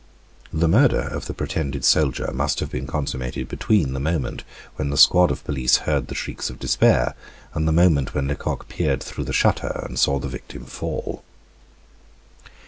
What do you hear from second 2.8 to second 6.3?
consummated between the moment when the squad of police heard the